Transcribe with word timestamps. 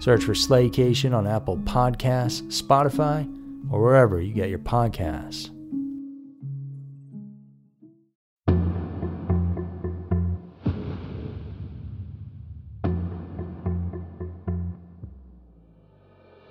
Search 0.00 0.24
for 0.24 0.32
Slaycation 0.32 1.14
on 1.14 1.26
Apple 1.26 1.58
Podcasts, 1.58 2.42
Spotify, 2.62 3.26
or 3.70 3.82
wherever 3.82 4.20
you 4.20 4.32
get 4.32 4.48
your 4.48 4.60
podcasts. 4.60 5.50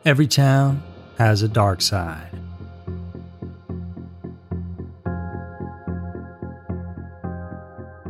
Every 0.06 0.28
town 0.28 0.84
has 1.18 1.42
a 1.42 1.50
dark 1.50 1.82
side. 1.82 2.32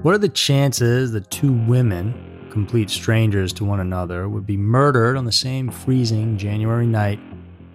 What 0.03 0.13
are 0.13 0.19
the 0.19 0.30
chances 0.30 1.11
that 1.13 1.31
two 1.31 1.52
women 1.52 2.27
complete 2.52 2.90
strangers 2.90 3.53
to 3.53 3.66
one 3.66 3.80
another, 3.80 4.28
would 4.28 4.45
be 4.45 4.58
murdered 4.58 5.17
on 5.17 5.26
the 5.26 5.31
same 5.31 5.70
freezing 5.70 6.38
January 6.38 6.88
night 6.88 7.20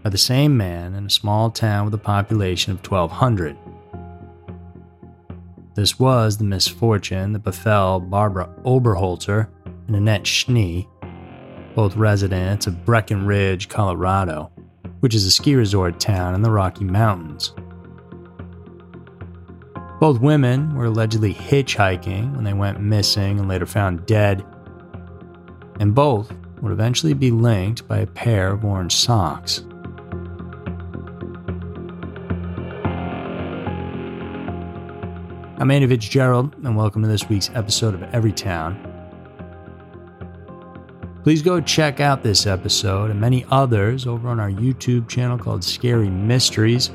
by 0.03 0.11
the 0.11 0.19
same 0.19 0.57
man 0.57 0.95
in 0.95 1.07
a 1.07 1.11
small 1.11 1.51
town 1.51 1.85
with 1.85 1.95
a 1.95 1.99
population 1.99 2.73
of 2.73 2.79
1,200. 2.79 3.57
This 5.75 5.99
was 5.99 6.37
the 6.37 6.45
misfortune 6.45 7.33
that 7.33 7.45
befell 7.45 8.01
Barbara 8.01 8.49
Oberholtzer 8.65 9.49
and 9.87 9.97
Annette 9.97 10.27
Schnee, 10.27 10.89
both 11.75 11.97
residents 11.97 12.67
of 12.67 12.85
Breckenridge, 12.85 13.69
Colorado, 13.69 14.51
which 15.01 15.15
is 15.15 15.25
a 15.25 15.31
ski 15.31 15.55
resort 15.55 15.99
town 15.99 16.35
in 16.35 16.43
the 16.43 16.51
Rocky 16.51 16.85
Mountains. 16.85 17.55
Both 19.99 20.21
women 20.21 20.75
were 20.75 20.87
allegedly 20.87 21.33
hitchhiking 21.33 22.35
when 22.35 22.45
they 22.45 22.53
went 22.53 22.81
missing 22.81 23.39
and 23.39 23.49
later 23.49 23.67
found 23.67 24.05
dead 24.05 24.45
and 25.83 25.97
both 25.97 26.33
would 26.61 26.71
eventually 26.71 27.13
be 27.13 27.33
linked 27.33 27.89
by 27.89 27.99
a 27.99 28.07
pair 28.07 28.53
of 28.53 28.65
orange 28.65 28.95
socks. 28.95 29.65
I'm 35.59 35.73
Andy 35.73 35.89
Fitzgerald, 35.89 36.55
and 36.63 36.77
welcome 36.77 37.03
to 37.03 37.09
this 37.09 37.29
week's 37.29 37.51
episode 37.55 37.95
of 37.95 38.01
Everytown. 38.13 38.79
Please 41.25 41.43
go 41.43 41.61
check 41.61 41.99
out 41.99 42.23
this 42.23 42.47
episode 42.47 43.11
and 43.11 43.21
many 43.21 43.45
others 43.51 44.07
over 44.07 44.29
on 44.29 44.39
our 44.39 44.51
YouTube 44.51 45.09
channel 45.09 45.37
called 45.37 45.65
Scary 45.65 46.09
Mysteries 46.09 46.93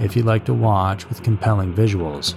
if 0.00 0.16
you'd 0.16 0.26
like 0.26 0.44
to 0.46 0.54
watch 0.54 1.08
with 1.08 1.22
compelling 1.22 1.72
visuals. 1.72 2.34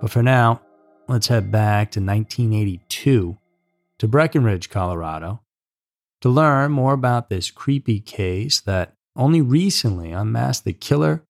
But 0.00 0.10
for 0.10 0.22
now, 0.22 0.62
let's 1.08 1.28
head 1.28 1.50
back 1.50 1.90
to 1.92 2.00
1982 2.00 3.36
to 3.98 4.08
Breckenridge, 4.08 4.70
Colorado, 4.70 5.42
to 6.22 6.30
learn 6.30 6.72
more 6.72 6.94
about 6.94 7.28
this 7.28 7.50
creepy 7.50 8.00
case 8.00 8.60
that 8.60 8.94
only 9.14 9.42
recently 9.42 10.12
unmasked 10.12 10.64
the 10.64 10.72
killer 10.72 11.22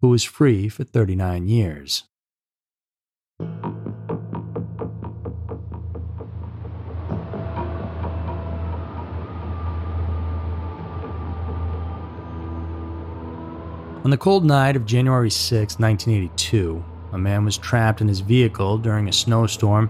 who 0.00 0.08
was 0.08 0.24
free 0.24 0.70
for 0.70 0.84
39 0.84 1.48
years. 1.48 2.04
On 14.04 14.10
the 14.10 14.18
cold 14.18 14.44
night 14.44 14.76
of 14.76 14.84
January 14.84 15.30
6, 15.30 15.78
1982, 15.78 16.84
a 17.14 17.18
man 17.18 17.44
was 17.44 17.56
trapped 17.56 18.00
in 18.00 18.08
his 18.08 18.20
vehicle 18.20 18.76
during 18.76 19.08
a 19.08 19.12
snowstorm 19.12 19.88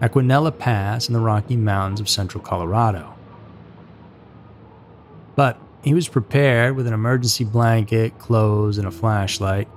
at 0.00 0.12
Guanella 0.12 0.58
Pass 0.58 1.06
in 1.06 1.12
the 1.12 1.20
Rocky 1.20 1.54
Mountains 1.54 2.00
of 2.00 2.08
central 2.08 2.42
Colorado. 2.42 3.14
But 5.36 5.58
he 5.84 5.92
was 5.92 6.08
prepared 6.08 6.74
with 6.74 6.86
an 6.86 6.94
emergency 6.94 7.44
blanket, 7.44 8.18
clothes, 8.18 8.78
and 8.78 8.88
a 8.88 8.90
flashlight, 8.90 9.68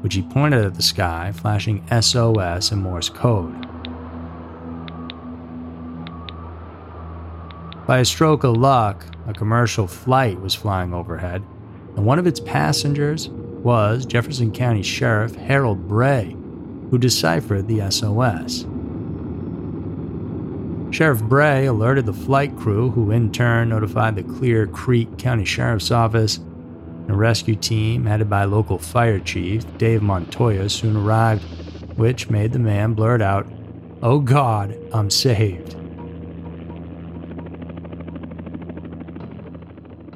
which 0.00 0.14
he 0.14 0.22
pointed 0.22 0.64
at 0.64 0.74
the 0.74 0.82
sky, 0.82 1.32
flashing 1.32 1.84
SOS 1.88 2.72
in 2.72 2.80
Morse 2.80 3.10
code. 3.10 3.66
By 7.86 7.98
a 7.98 8.04
stroke 8.06 8.44
of 8.44 8.56
luck, 8.56 9.04
a 9.26 9.34
commercial 9.34 9.86
flight 9.86 10.40
was 10.40 10.54
flying 10.54 10.94
overhead, 10.94 11.42
and 11.94 12.06
one 12.06 12.18
of 12.18 12.26
its 12.26 12.40
passengers 12.40 13.28
was 13.28 14.06
Jefferson 14.06 14.52
County 14.52 14.82
Sheriff 14.82 15.34
Harold 15.34 15.88
Bray, 15.88 16.36
who 16.90 16.98
deciphered 16.98 17.68
the 17.68 17.90
SOS. 17.90 18.66
Sheriff 20.90 21.22
Bray 21.22 21.66
alerted 21.66 22.06
the 22.06 22.12
flight 22.12 22.56
crew, 22.56 22.90
who 22.90 23.10
in 23.10 23.30
turn 23.30 23.68
notified 23.68 24.16
the 24.16 24.22
Clear 24.22 24.66
Creek 24.66 25.18
County 25.18 25.44
Sheriff's 25.44 25.90
Office. 25.90 26.40
A 27.08 27.14
rescue 27.14 27.56
team, 27.56 28.06
headed 28.06 28.30
by 28.30 28.44
local 28.44 28.78
fire 28.78 29.18
chief 29.18 29.64
Dave 29.78 30.02
Montoya, 30.02 30.68
soon 30.68 30.96
arrived, 30.96 31.42
which 31.98 32.30
made 32.30 32.52
the 32.52 32.58
man 32.58 32.94
blurt 32.94 33.20
out, 33.20 33.46
Oh 34.02 34.18
God, 34.20 34.76
I'm 34.92 35.10
saved. 35.10 35.76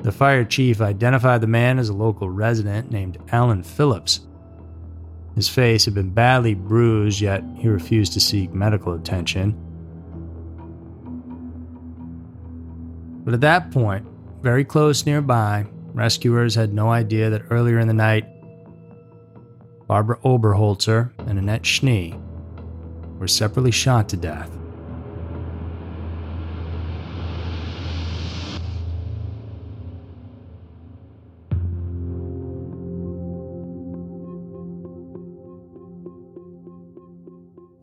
The 0.03 0.13
fire 0.13 0.45
chief 0.45 0.81
identified 0.81 1.41
the 1.43 1.47
man 1.47 1.79
as 1.79 1.89
a 1.89 1.95
local 1.95 2.29
resident 2.29 2.91
named 2.91 3.19
Alan 3.31 3.63
Phillips, 3.63 4.21
his 5.35 5.49
face 5.49 5.85
had 5.85 5.95
been 5.95 6.11
badly 6.11 6.55
bruised, 6.55 7.21
yet 7.21 7.43
he 7.57 7.69
refused 7.69 8.13
to 8.15 8.21
seek 8.21 8.53
medical 8.53 8.93
attention. 8.93 9.57
But 13.25 13.35
at 13.35 13.41
that 13.41 13.71
point, 13.71 14.07
very 14.43 14.65
close 14.65 15.07
nearby, 15.07 15.67
rescuers 15.95 16.55
had 16.55 16.75
no 16.75 16.91
idea 16.91 17.31
that 17.31 17.43
earlier 17.51 17.79
in 17.79 17.89
the 17.89 17.95
night, 17.95 18.27
Barbara 19.87 20.19
Oberholtzer 20.25 21.13
and 21.27 21.39
Annette 21.39 21.65
Schnee 21.65 22.15
were 23.19 23.29
separately 23.29 23.71
shot 23.71 24.09
to 24.11 24.17
death. 24.17 24.51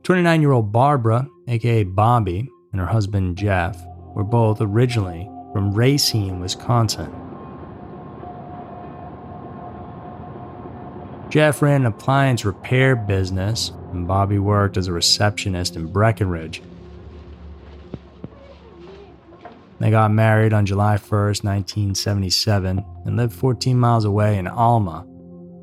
29 0.10 0.42
year 0.42 0.54
old 0.54 0.72
Barbara, 0.72 1.30
aka 1.48 1.84
Bobby, 1.84 2.50
and 2.72 2.82
her 2.82 2.88
husband 2.88 3.38
Jeff 3.38 3.80
were 4.16 4.24
both 4.24 4.58
originally 4.60 5.30
from 5.54 5.72
Racine, 5.72 6.40
Wisconsin. 6.40 7.14
Jeff 11.30 11.62
ran 11.62 11.82
an 11.82 11.86
appliance 11.86 12.44
repair 12.44 12.96
business, 12.96 13.72
and 13.94 14.08
Bobby 14.08 14.40
worked 14.40 14.78
as 14.78 14.88
a 14.88 14.94
receptionist 14.94 15.76
in 15.76 15.86
Breckenridge. 15.86 16.64
They 19.78 19.92
got 19.92 20.12
married 20.12 20.54
on 20.54 20.66
July 20.66 20.96
1st, 20.96 21.44
1977, 21.44 22.84
and 23.06 23.16
lived 23.16 23.34
14 23.34 23.80
miles 23.80 24.06
away 24.06 24.40
in 24.40 24.48
Alma. 24.48 25.06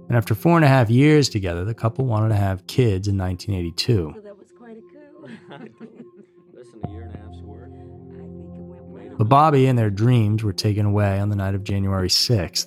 And 0.09 0.17
after 0.17 0.35
four 0.35 0.55
and 0.57 0.65
a 0.65 0.69
half 0.69 0.89
years 0.89 1.29
together, 1.29 1.65
the 1.65 1.75
couple 1.75 2.05
wanted 2.05 2.29
to 2.29 2.37
have 2.37 2.67
kids 2.69 3.09
in 3.09 3.19
1982. 3.19 4.13
So 4.15 4.21
that 4.21 4.39
was 4.39 4.53
quite 4.57 4.77
a 4.77 4.81
coup. 4.81 5.16
Listen, 6.53 6.81
a 6.85 6.91
year 6.91 7.03
and 7.03 7.15
a 7.15 7.19
half's 7.19 7.41
work. 7.43 7.71
I 7.71 7.79
think 8.19 8.59
it 8.59 8.63
went 8.63 8.83
well. 8.85 9.15
But 9.19 9.29
Bobby 9.29 9.67
and 9.67 9.79
their 9.79 9.91
dreams 9.91 10.43
were 10.43 10.53
taken 10.53 10.87
away 10.87 11.19
on 11.19 11.29
the 11.29 11.37
night 11.37 11.55
of 11.55 11.65
January 11.65 12.09
6th. 12.09 12.67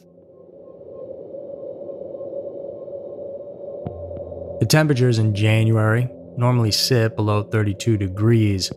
The 4.60 4.66
temperatures 4.66 5.20
in 5.20 5.34
January 5.34 6.10
normally 6.38 6.72
sit 6.72 7.16
below 7.16 7.44
32 7.44 7.98
degrees, 7.98 8.72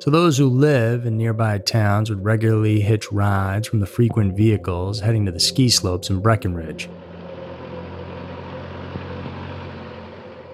so 0.00 0.10
those 0.10 0.36
who 0.36 0.48
live 0.48 1.06
in 1.06 1.16
nearby 1.16 1.58
towns 1.58 2.10
would 2.10 2.24
regularly 2.24 2.80
hitch 2.80 3.10
rides 3.12 3.68
from 3.68 3.80
the 3.80 3.86
frequent 3.86 4.36
vehicles 4.36 5.00
heading 5.00 5.24
to 5.26 5.32
the 5.32 5.40
ski 5.40 5.70
slopes 5.70 6.10
in 6.10 6.20
Breckenridge. 6.20 6.88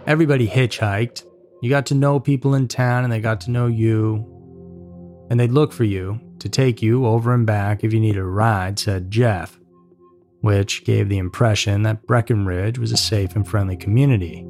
Everybody 0.07 0.47
hitchhiked. 0.47 1.25
You 1.63 1.69
got 1.69 1.87
to 1.87 1.95
know 1.95 2.19
people 2.19 2.55
in 2.55 2.69
town 2.69 3.05
and 3.05 3.13
they 3.13 3.21
got 3.21 3.43
to 3.43 3.51
know 3.51 3.67
you. 3.67 4.27
And 5.31 5.39
they'd 5.39 5.53
look 5.53 5.73
for 5.73 5.85
you 5.85 6.19
to 6.39 6.49
take 6.49 6.83
you 6.83 7.07
over 7.07 7.35
and 7.35 7.47
back 7.47 7.85
if 7.85 7.93
you 7.93 8.01
needed 8.01 8.21
a 8.21 8.25
ride, 8.25 8.79
said 8.79 9.11
Jeff, 9.11 9.59
which 10.41 10.85
gave 10.85 11.09
the 11.09 11.19
impression 11.19 11.83
that 11.83 12.07
Breckenridge 12.07 12.79
was 12.79 12.93
a 12.93 12.97
safe 12.97 13.37
and 13.37 13.47
friendly 13.47 13.77
community. 13.77 14.47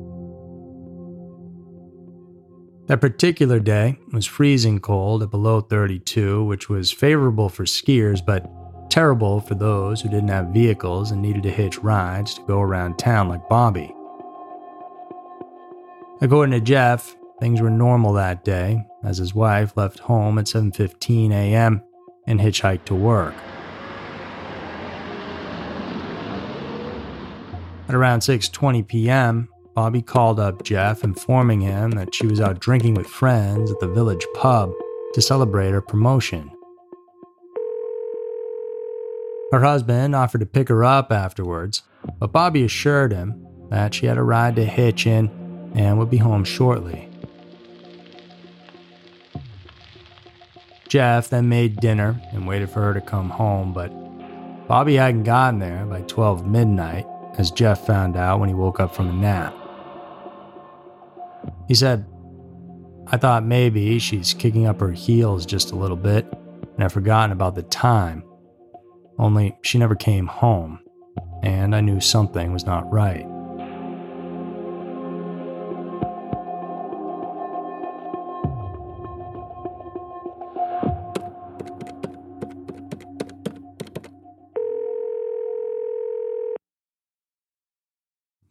That 2.87 3.01
particular 3.01 3.61
day 3.61 3.99
was 4.13 4.27
freezing 4.27 4.81
cold 4.81 5.23
at 5.23 5.31
below 5.31 5.61
32, 5.61 6.45
which 6.45 6.69
was 6.69 6.91
favorable 6.91 7.49
for 7.49 7.65
skiers, 7.65 8.25
but 8.25 8.51
terrible 8.91 9.41
for 9.41 9.55
those 9.55 10.01
who 10.01 10.09
didn't 10.09 10.29
have 10.29 10.49
vehicles 10.49 11.11
and 11.11 11.23
needed 11.23 11.43
to 11.45 11.51
hitch 11.51 11.79
rides 11.79 12.35
to 12.35 12.43
go 12.43 12.61
around 12.61 12.99
town 12.99 13.29
like 13.29 13.49
Bobby. 13.49 13.95
According 16.23 16.53
to 16.53 16.61
Jeff, 16.61 17.17
things 17.41 17.63
were 17.63 17.71
normal 17.71 18.13
that 18.13 18.45
day 18.45 18.85
as 19.03 19.17
his 19.17 19.35
wife 19.35 19.75
left 19.75 20.01
home 20.01 20.39
at 20.39 20.45
7:15 20.45 21.33
a.m. 21.33 21.83
and 22.27 22.39
hitchhiked 22.39 22.85
to 22.87 22.95
work. 22.95 23.35
At 27.89 27.95
around 27.95 28.21
6:20 28.21 28.87
p.m., 28.87 29.49
Bobby 29.75 30.03
called 30.03 30.39
up 30.39 30.63
Jeff 30.63 31.05
informing 31.05 31.63
him 31.63 31.93
that 31.93 32.15
she 32.15 32.27
was 32.27 32.39
out 32.39 32.61
drinking 32.61 32.95
with 32.95 33.07
friends 33.07 33.71
at 33.71 33.81
the 33.81 33.89
village 33.89 34.27
pub 34.35 34.73
to 35.15 35.23
celebrate 35.23 35.71
her 35.71 35.81
promotion. 35.81 36.51
Her 39.53 39.63
husband 39.63 40.15
offered 40.15 40.41
to 40.41 40.47
pick 40.47 40.69
her 40.69 40.85
up 40.85 41.11
afterwards, 41.11 41.83
but 42.19 42.31
Bobby 42.31 42.63
assured 42.63 43.11
him 43.11 43.47
that 43.71 43.95
she 43.95 44.05
had 44.05 44.19
a 44.19 44.23
ride 44.23 44.57
to 44.57 44.67
hitch 44.67 45.07
in 45.07 45.40
and 45.75 45.99
would 45.99 46.11
be 46.11 46.17
home 46.19 46.45
shortly. 46.45 47.09
Jeff 50.89 51.31
then 51.31 51.49
made 51.49 51.77
dinner 51.77 52.21
and 52.33 52.49
waited 52.49 52.69
for 52.69 52.81
her 52.81 52.95
to 52.95 53.01
come 53.01 53.31
home, 53.31 53.73
but 53.73 53.91
Bobby 54.67 54.97
hadn't 54.97 55.23
gotten 55.23 55.61
there 55.61 55.87
by 55.87 56.01
12 56.03 56.47
midnight, 56.47 57.07
as 57.39 57.51
Jeff 57.51 57.87
found 57.87 58.17
out 58.17 58.41
when 58.41 58.49
he 58.49 58.55
woke 58.55 58.81
up 58.81 58.95
from 58.95 59.09
a 59.09 59.13
nap. 59.13 59.55
He 61.69 61.75
said, 61.75 62.05
I 63.07 63.17
thought 63.17 63.45
maybe 63.45 63.99
she's 63.99 64.35
kicking 64.35 64.67
up 64.67 64.81
her 64.81 64.93
heels 64.93 65.47
just 65.47 65.71
a 65.71 65.77
little 65.77 65.97
bit, 65.97 66.27
and 66.75 66.85
I've 66.85 66.93
forgotten 66.93 67.33
about 67.33 67.55
the 67.55 67.63
time. 67.63 68.25
Only 69.19 69.57
she 69.63 69.79
never 69.79 69.95
came 69.95 70.27
home, 70.27 70.81
and 71.43 71.75
I 71.75 71.81
knew 71.81 72.01
something 72.01 72.53
was 72.53 72.67
not 72.67 72.91
right. 72.93 73.27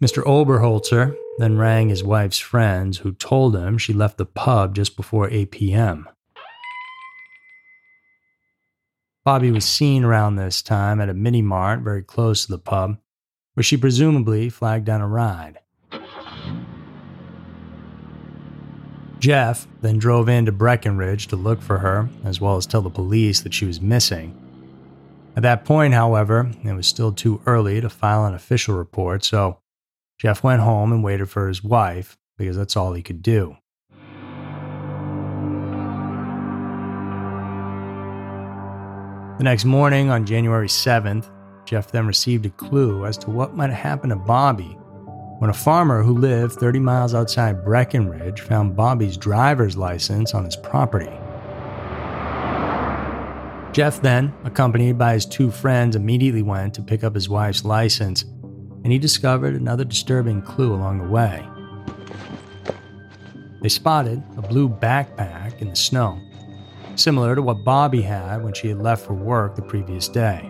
Mr. 0.01 0.24
Oberholtzer 0.24 1.13
then 1.40 1.57
rang 1.57 1.90
his 1.90 2.04
wife's 2.04 2.40
friends, 2.40 3.00
who 3.00 3.12
told 3.12 3.56
him 3.56 3.78
she 3.78 3.92
left 3.92 4.18
the 4.18 4.25
pub 4.25 4.74
just 4.74 4.96
before 4.96 5.30
8 5.30 5.51
p.m. 5.51 6.07
Bobby 9.25 9.51
was 9.51 9.66
seen 9.66 10.06
around 10.06 10.36
this 10.36 10.62
time 10.62 11.01
at 11.01 11.10
a 11.10 11.13
mini 11.13 11.42
mart 11.42 11.81
very 11.81 12.01
close 12.01 12.46
to 12.46 12.51
the 12.51 12.57
pub, 12.57 12.98
where 13.54 13.63
she 13.63 13.75
presumably 13.75 14.50
flagged 14.50 14.86
down 14.86 15.01
a 15.01 15.07
ride. 15.07 15.60
Jeff 19.19 19.68
then 19.81 20.00
drove 20.00 20.30
into 20.30 20.54
Breckenridge 20.54 21.28
to 21.28 21.36
look 21.36 21.62
for 21.62 21.80
her, 21.80 22.07
as 22.24 22.40
well 22.40 22.56
as 22.56 22.66
tell 22.66 22.81
the 22.81 22.90
police 22.90 23.42
that 23.42 23.54
she 23.54 23.66
was 23.66 23.81
missing. 23.81 24.34
At 25.36 25.44
that 25.44 25.66
point, 25.66 25.94
however, 25.94 26.52
it 26.63 26.72
was 26.72 26.88
still 26.88 27.12
too 27.12 27.42
early 27.45 27.81
to 27.81 27.90
file 27.90 28.25
an 28.25 28.34
official 28.34 28.75
report, 28.75 29.25
so 29.25 29.57
Jeff 30.19 30.44
went 30.44 30.62
home 30.62 30.92
and 30.92 31.01
waited 31.01 31.30
for 31.30 31.48
his 31.48 31.63
wife 31.63 32.18
because 32.38 32.57
that's 32.57 32.75
all 32.75 32.92
he 32.92 33.01
could 33.01 33.21
do. 33.21 33.56
The 39.38 39.45
next 39.45 39.63
morning, 39.63 40.10
on 40.10 40.25
January 40.25 40.68
7th, 40.68 41.31
Jeff 41.66 41.92
then 41.92 42.06
received 42.06 42.45
a 42.45 42.50
clue 42.50 43.06
as 43.06 43.18
to 43.19 43.30
what 43.30 43.56
might 43.56 43.69
happen 43.69 44.10
to 44.10 44.18
Bobby 44.18 44.77
when 45.38 45.50
a 45.50 45.54
farmer 45.54 46.04
who 46.04 46.18
lived 46.18 46.56
30 46.56 46.80
miles 46.80 47.16
outside 47.16 47.63
Breckenridge 47.63 48.42
found 48.42 48.75
Bobby's 48.75 49.16
driver's 49.16 49.77
license 49.77 50.33
on 50.33 50.44
his 50.44 50.57
property. 50.57 51.18
Jeff 53.71 54.02
then, 54.02 54.33
accompanied 54.44 54.97
by 54.97 55.14
his 55.14 55.26
two 55.26 55.49
friends, 55.49 55.95
immediately 55.95 56.42
went 56.42 56.73
to 56.73 56.81
pick 56.81 57.06
up 57.06 57.16
his 57.16 57.30
wife's 57.30 57.64
license 57.64 58.26
and 58.83 58.92
he 58.92 59.00
discovered 59.00 59.56
another 59.56 59.83
disturbing 59.83 60.42
clue 60.42 60.74
along 60.74 61.00
the 61.00 61.07
way. 61.07 61.45
They 63.62 63.69
spotted 63.69 64.24
a 64.38 64.42
blue 64.42 64.69
backpack 64.69 65.62
in 65.62 65.69
the 65.69 65.76
snow, 65.76 66.19
similar 66.95 67.36
to 67.36 67.42
what 67.42 67.66
Bobby 67.66 68.02
had 68.02 68.44
when 68.44 68.54
she 68.54 68.69
had 68.69 68.81
left 68.81 69.06
for 69.06 69.14
work 69.14 69.56
the 69.56 69.62
previous 69.62 70.07
day. 70.07 70.42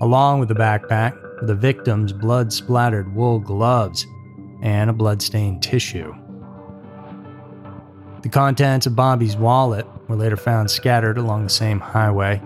Along 0.00 0.40
with 0.40 0.48
the 0.48 0.54
backpack 0.54 1.12
were 1.40 1.46
the 1.46 1.54
victim's 1.54 2.12
blood 2.12 2.52
splattered 2.52 3.14
wool 3.14 3.38
gloves 3.38 4.06
and 4.62 4.88
a 4.88 4.92
blood-stained 4.92 5.62
tissue. 5.62 6.14
The 8.22 8.28
contents 8.28 8.86
of 8.86 8.96
Bobby's 8.96 9.36
wallet 9.36 9.86
were 10.08 10.16
later 10.16 10.36
found 10.36 10.70
scattered 10.70 11.18
along 11.18 11.44
the 11.44 11.50
same 11.50 11.78
highway 11.78 12.40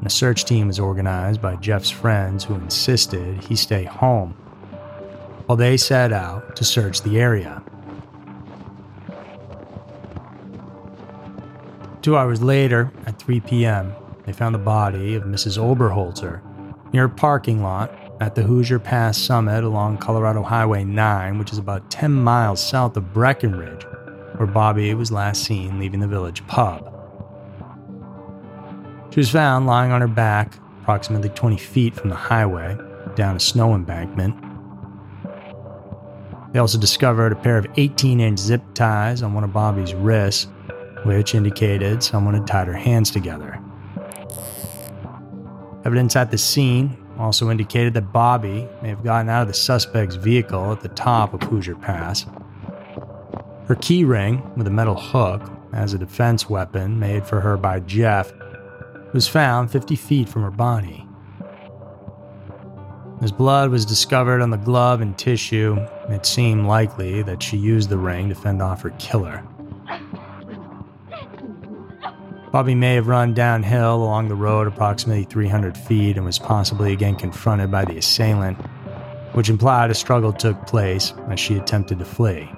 and 0.00 0.06
a 0.06 0.10
search 0.10 0.46
team 0.46 0.68
was 0.68 0.80
organized 0.80 1.42
by 1.42 1.56
Jeff's 1.56 1.90
friends 1.90 2.44
who 2.44 2.54
insisted 2.54 3.44
he 3.44 3.54
stay 3.54 3.84
home 3.84 4.30
while 5.44 5.56
they 5.56 5.76
set 5.76 6.10
out 6.10 6.56
to 6.56 6.64
search 6.64 7.02
the 7.02 7.20
area. 7.20 7.62
Two 12.00 12.16
hours 12.16 12.42
later, 12.42 12.90
at 13.04 13.18
3 13.18 13.40
p.m., 13.40 13.92
they 14.24 14.32
found 14.32 14.54
the 14.54 14.58
body 14.58 15.14
of 15.16 15.24
Mrs. 15.24 15.58
Oberholtzer 15.58 16.40
near 16.94 17.04
a 17.04 17.10
parking 17.10 17.62
lot 17.62 17.92
at 18.20 18.34
the 18.34 18.42
Hoosier 18.42 18.78
Pass 18.78 19.18
summit 19.18 19.64
along 19.64 19.98
Colorado 19.98 20.42
Highway 20.42 20.82
9, 20.82 21.38
which 21.38 21.52
is 21.52 21.58
about 21.58 21.90
10 21.90 22.12
miles 22.12 22.64
south 22.64 22.96
of 22.96 23.12
Breckenridge, 23.12 23.84
where 24.36 24.46
Bobby 24.46 24.94
was 24.94 25.12
last 25.12 25.44
seen 25.44 25.78
leaving 25.78 26.00
the 26.00 26.08
village 26.08 26.46
pub. 26.46 26.89
She 29.10 29.18
was 29.18 29.30
found 29.30 29.66
lying 29.66 29.90
on 29.90 30.00
her 30.00 30.08
back, 30.08 30.54
approximately 30.82 31.30
20 31.30 31.56
feet 31.56 31.94
from 31.94 32.10
the 32.10 32.16
highway, 32.16 32.78
down 33.16 33.34
a 33.34 33.40
snow 33.40 33.74
embankment. 33.74 34.36
They 36.52 36.60
also 36.60 36.78
discovered 36.78 37.32
a 37.32 37.36
pair 37.36 37.58
of 37.58 37.66
18 37.76 38.20
inch 38.20 38.38
zip 38.38 38.62
ties 38.74 39.22
on 39.22 39.34
one 39.34 39.42
of 39.42 39.52
Bobby's 39.52 39.94
wrists, 39.94 40.46
which 41.04 41.34
indicated 41.34 42.02
someone 42.02 42.34
had 42.34 42.46
tied 42.46 42.68
her 42.68 42.74
hands 42.74 43.10
together. 43.10 43.60
Evidence 45.84 46.14
at 46.14 46.30
the 46.30 46.38
scene 46.38 46.96
also 47.18 47.50
indicated 47.50 47.94
that 47.94 48.12
Bobby 48.12 48.68
may 48.80 48.90
have 48.90 49.02
gotten 49.02 49.28
out 49.28 49.42
of 49.42 49.48
the 49.48 49.54
suspect's 49.54 50.14
vehicle 50.14 50.72
at 50.72 50.82
the 50.82 50.88
top 50.88 51.34
of 51.34 51.42
Hoosier 51.42 51.74
Pass. 51.74 52.26
Her 53.66 53.76
key 53.80 54.04
ring 54.04 54.42
with 54.56 54.66
a 54.66 54.70
metal 54.70 54.94
hook 54.94 55.42
as 55.72 55.94
a 55.94 55.98
defense 55.98 56.48
weapon 56.48 56.98
made 56.98 57.26
for 57.26 57.40
her 57.40 57.56
by 57.56 57.80
Jeff, 57.80 58.32
was 59.12 59.28
found 59.28 59.70
50 59.70 59.96
feet 59.96 60.28
from 60.28 60.42
her 60.42 60.50
body. 60.50 61.06
As 63.20 63.32
blood 63.32 63.70
was 63.70 63.84
discovered 63.84 64.40
on 64.40 64.50
the 64.50 64.56
glove 64.56 65.00
and 65.02 65.16
tissue, 65.18 65.76
it 66.08 66.24
seemed 66.24 66.66
likely 66.66 67.22
that 67.22 67.42
she 67.42 67.58
used 67.58 67.90
the 67.90 67.98
ring 67.98 68.30
to 68.30 68.34
fend 68.34 68.62
off 68.62 68.82
her 68.82 68.90
killer. 68.98 69.44
Bobby 72.50 72.74
may 72.74 72.94
have 72.94 73.06
run 73.06 73.34
downhill 73.34 73.96
along 73.96 74.28
the 74.28 74.34
road 74.34 74.66
approximately 74.66 75.24
300 75.24 75.76
feet 75.76 76.16
and 76.16 76.24
was 76.24 76.38
possibly 76.38 76.92
again 76.92 77.14
confronted 77.14 77.70
by 77.70 77.84
the 77.84 77.98
assailant, 77.98 78.58
which 79.34 79.48
implied 79.48 79.90
a 79.90 79.94
struggle 79.94 80.32
took 80.32 80.66
place 80.66 81.12
as 81.28 81.38
she 81.38 81.56
attempted 81.56 81.98
to 82.00 82.04
flee. 82.04 82.50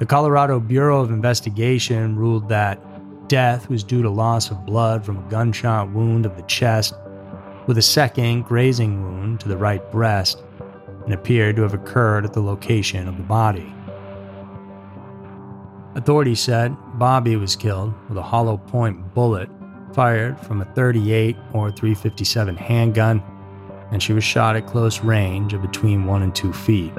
The 0.00 0.06
Colorado 0.06 0.60
Bureau 0.60 1.02
of 1.02 1.10
Investigation 1.10 2.16
ruled 2.16 2.48
that 2.48 2.80
death 3.28 3.68
was 3.68 3.84
due 3.84 4.00
to 4.00 4.08
loss 4.08 4.50
of 4.50 4.64
blood 4.64 5.04
from 5.04 5.18
a 5.18 5.28
gunshot 5.28 5.92
wound 5.92 6.24
of 6.24 6.36
the 6.36 6.42
chest, 6.44 6.94
with 7.66 7.76
a 7.76 7.82
second 7.82 8.44
grazing 8.46 9.02
wound 9.02 9.40
to 9.40 9.48
the 9.48 9.58
right 9.58 9.92
breast, 9.92 10.42
and 11.04 11.12
appeared 11.12 11.56
to 11.56 11.62
have 11.62 11.74
occurred 11.74 12.24
at 12.24 12.32
the 12.32 12.40
location 12.40 13.08
of 13.08 13.18
the 13.18 13.22
body. 13.22 13.70
Authorities 15.96 16.40
said 16.40 16.74
Bobby 16.94 17.36
was 17.36 17.54
killed 17.54 17.92
with 18.08 18.16
a 18.16 18.22
hollow 18.22 18.56
point 18.56 19.12
bullet 19.12 19.50
fired 19.92 20.40
from 20.40 20.62
a 20.62 20.64
38 20.64 21.36
or 21.52 21.70
357 21.70 22.56
handgun, 22.56 23.22
and 23.90 24.02
she 24.02 24.14
was 24.14 24.24
shot 24.24 24.56
at 24.56 24.66
close 24.66 25.00
range 25.00 25.52
of 25.52 25.60
between 25.60 26.06
1 26.06 26.22
and 26.22 26.34
2 26.34 26.54
feet. 26.54 26.94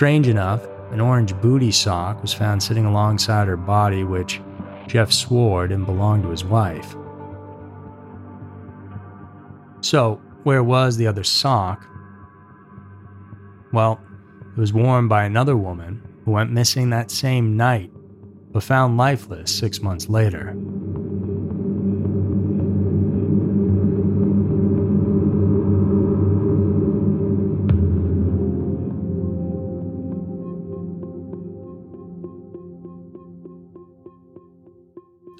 Strange 0.00 0.28
enough, 0.28 0.66
an 0.92 0.98
orange 0.98 1.38
booty 1.42 1.70
sock 1.70 2.22
was 2.22 2.32
found 2.32 2.62
sitting 2.62 2.86
alongside 2.86 3.46
her 3.46 3.54
body, 3.54 4.02
which 4.02 4.40
Jeff 4.86 5.12
swore 5.12 5.68
didn't 5.68 5.84
belong 5.84 6.22
to 6.22 6.30
his 6.30 6.42
wife. 6.42 6.96
So, 9.82 10.18
where 10.44 10.64
was 10.64 10.96
the 10.96 11.06
other 11.06 11.22
sock? 11.22 11.86
Well, 13.74 14.00
it 14.56 14.58
was 14.58 14.72
worn 14.72 15.06
by 15.06 15.24
another 15.24 15.58
woman 15.58 16.02
who 16.24 16.30
went 16.30 16.50
missing 16.50 16.88
that 16.88 17.10
same 17.10 17.54
night, 17.54 17.92
but 18.52 18.62
found 18.62 18.96
lifeless 18.96 19.54
six 19.54 19.82
months 19.82 20.08
later. 20.08 20.56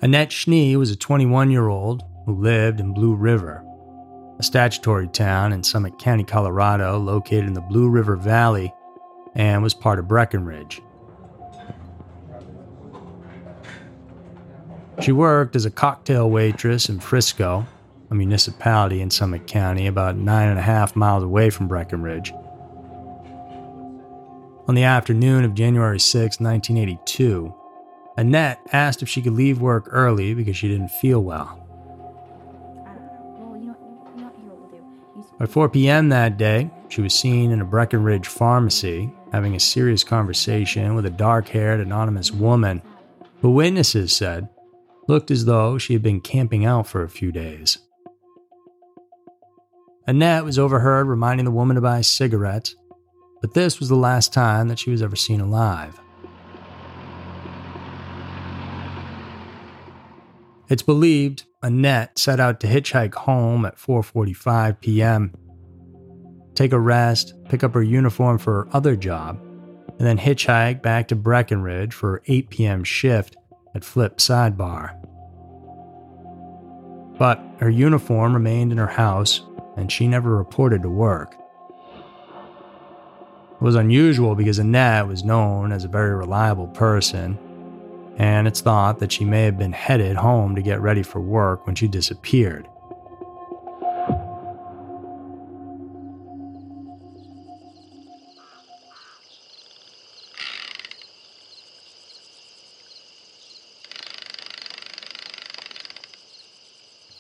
Annette 0.03 0.33
Schnee 0.33 0.77
was 0.77 0.91
a 0.91 0.97
21 0.97 1.51
year 1.51 1.69
old 1.69 2.05
who 2.25 2.35
lived 2.35 2.81
in 2.81 2.95
Blue 2.95 3.15
River, 3.15 3.63
a 4.39 4.43
statutory 4.43 5.07
town 5.07 5.53
in 5.53 5.63
Summit 5.63 5.99
County, 5.99 6.25
Colorado, 6.25 6.99
located 6.99 7.45
in 7.45 7.53
the 7.53 7.61
Blue 7.61 7.91
River 7.91 8.17
Valley 8.17 8.73
and 9.35 9.63
was 9.63 9.75
part 9.75 9.99
of 9.99 10.09
Breckenridge. 10.09 10.81
She 15.03 15.13
worked 15.13 15.55
as 15.55 15.67
a 15.67 15.71
cocktail 15.71 16.31
waitress 16.31 16.89
in 16.89 17.01
Frisco, 17.01 17.67
a 18.11 18.15
municipality 18.15 19.03
in 19.03 19.11
Summit 19.11 19.47
County 19.47 19.87
about 19.87 20.17
nine 20.17 20.49
and 20.49 20.59
a 20.59 20.63
half 20.63 20.97
miles 20.97 21.23
away 21.23 21.51
from 21.51 21.69
Breckenridge. 21.69 22.33
On 24.67 24.75
the 24.75 24.85
afternoon 24.85 25.45
of 25.45 25.55
January 25.55 26.01
6, 26.01 26.41
1982, 26.41 27.55
Annette 28.21 28.61
asked 28.71 29.01
if 29.01 29.09
she 29.09 29.23
could 29.23 29.33
leave 29.33 29.63
work 29.63 29.89
early 29.91 30.35
because 30.35 30.55
she 30.55 30.69
didn't 30.69 30.91
feel 30.91 31.25
well. 31.25 31.67
I. 32.87 32.93
Well, 33.39 33.57
you 33.57 33.69
know, 33.69 33.77
you 34.15 34.21
know, 34.21 34.31
here 34.37 34.47
what 34.47 34.59
we'll 34.59 34.69
do. 34.69 34.77
You 35.17 35.37
By 35.39 35.47
4 35.47 35.71
p.m. 35.71 36.11
that 36.11 36.37
day, 36.37 36.71
she 36.91 37.01
was 37.01 37.15
seen 37.15 37.51
in 37.51 37.63
a 37.63 37.65
Breckenridge 37.65 38.29
pharmacy 38.29 39.11
having 39.33 39.57
a 39.57 39.61
serious 39.61 40.05
conversation 40.05 40.95
with 40.95 41.07
a 41.07 41.11
dark 41.11 41.49
haired 41.49 41.81
anonymous 41.81 42.31
woman 42.31 42.83
who 43.41 43.53
witnesses 43.53 44.13
said 44.13 44.51
looked 45.09 45.31
as 45.31 45.47
though 45.47 45.79
she 45.79 45.95
had 45.95 46.03
been 46.03 46.21
camping 46.21 46.67
out 46.67 46.87
for 46.87 47.03
a 47.03 47.09
few 47.09 47.33
days. 47.33 47.79
Annette 50.07 50.45
was 50.45 50.59
overheard 50.59 51.07
reminding 51.07 51.47
the 51.47 51.51
woman 51.51 51.77
to 51.77 51.81
buy 51.81 52.03
cigarettes, 52.03 52.77
but 53.41 53.55
this 53.55 53.81
was 53.81 53.89
the 53.89 53.97
last 53.97 54.35
time 54.35 54.69
that 54.69 54.79
she 54.79 54.91
was 54.91 55.01
ever 55.01 55.17
seen 55.17 55.41
alive. 55.41 55.99
It's 60.71 60.83
believed 60.83 61.47
Annette 61.65 62.17
set 62.17 62.39
out 62.39 62.61
to 62.61 62.69
hitchhike 62.69 63.15
home 63.15 63.67
at 63.67 63.77
4:45 63.77 64.81
p.m. 64.81 65.35
Take 66.55 66.73
a 66.73 66.79
rest, 66.79 67.35
pick 67.49 67.65
up 67.65 67.75
her 67.75 67.83
uniform 67.83 68.39
for 68.39 68.53
her 68.53 68.69
other 68.73 68.95
job, 68.95 69.41
and 69.99 70.07
then 70.07 70.17
hitchhike 70.17 70.81
back 70.81 71.09
to 71.09 71.17
Breckenridge 71.17 71.93
for 71.93 72.13
her 72.13 72.23
8 72.29 72.51
p.m. 72.51 72.85
shift 72.85 73.37
at 73.75 73.85
Flip 73.85 74.19
Sidebar. 74.19 74.95
But 77.19 77.43
her 77.59 77.69
uniform 77.69 78.33
remained 78.33 78.71
in 78.71 78.79
her 78.79 78.87
house, 78.87 79.43
and 79.77 79.91
she 79.91 80.07
never 80.07 80.37
reported 80.37 80.83
to 80.83 80.89
work. 80.89 81.35
It 83.55 83.63
was 83.63 83.75
unusual 83.75 84.37
because 84.37 84.61
Annette 84.61 85.09
was 85.09 85.25
known 85.25 85.73
as 85.73 85.83
a 85.83 85.89
very 85.89 86.15
reliable 86.15 86.69
person 86.69 87.39
and 88.21 88.47
it's 88.47 88.61
thought 88.61 88.99
that 88.99 89.11
she 89.11 89.25
may 89.25 89.45
have 89.45 89.57
been 89.57 89.73
headed 89.73 90.15
home 90.15 90.55
to 90.55 90.61
get 90.61 90.79
ready 90.79 91.03
for 91.03 91.23
work 91.23 91.67
when 91.67 91.75
she 91.75 91.89
disappeared. 91.89 92.69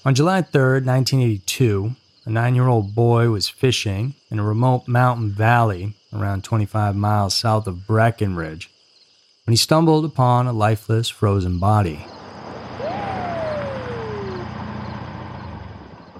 On 0.04 0.14
July 0.14 0.42
3, 0.42 0.82
1982, 0.82 1.92
a 2.26 2.30
nine 2.30 2.54
year 2.54 2.68
old 2.68 2.94
boy 2.94 3.30
was 3.30 3.48
fishing 3.48 4.12
in 4.30 4.38
a 4.38 4.44
remote 4.44 4.86
mountain 4.86 5.30
valley 5.30 5.94
around 6.12 6.44
25 6.44 6.94
miles 6.94 7.34
south 7.34 7.66
of 7.66 7.86
Breckenridge 7.86 8.68
when 9.50 9.54
he 9.54 9.58
stumbled 9.58 10.04
upon 10.04 10.46
a 10.46 10.52
lifeless, 10.52 11.08
frozen 11.08 11.58
body. 11.58 11.96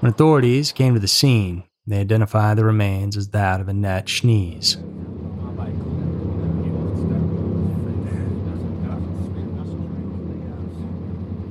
When 0.01 0.11
authorities 0.11 0.73
came 0.73 0.95
to 0.95 1.01
the 1.01 1.07
scene, 1.07 1.63
they 1.87 2.01
identified 2.01 2.57
the 2.57 2.65
remains 2.65 3.17
as 3.17 3.29
that 3.29 3.61
of 3.61 3.69
Annette 3.69 4.07
Schnees. 4.07 4.75